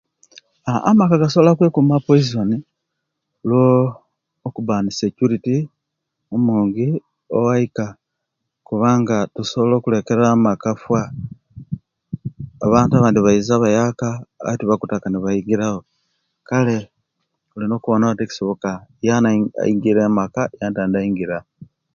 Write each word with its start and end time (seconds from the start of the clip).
Aah 0.69 0.83
amaka 0.89 1.21
gasobola 1.21 1.49
okwekuma 1.51 1.95
poisoni 2.05 2.57
lwoo 3.47 3.87
okuba 4.47 4.73
nesecurity 4.83 5.57
omungi 6.35 6.87
owaika 7.35 7.85
kubanga 8.67 9.17
tosobola 9.33 9.73
okulekerera 9.77 10.27
amaka 10.31 10.69
fa 10.83 11.01
abantu 12.65 12.93
abandi 12.95 13.19
baiza 13.25 13.51
abayaka 13.55 14.07
aye 14.41 14.51
atibakutaka 14.53 15.07
nibaizira 15.09 15.65
wo 15.73 15.79
kale 16.47 16.77
olina 17.55 17.75
kuwona 17.83 18.07
ekisoboka 18.23 18.69
Yani 19.07 19.29
angire 19.63 20.01
omaka 20.09 20.41
yani 20.59 20.75
tandi 20.77 20.95
ayingira 20.97 21.37